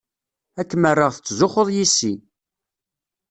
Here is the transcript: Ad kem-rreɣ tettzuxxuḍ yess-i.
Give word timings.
Ad 0.59 0.67
kem-rreɣ 0.69 1.11
tettzuxxuḍ 1.11 1.67
yess-i. 1.75 2.13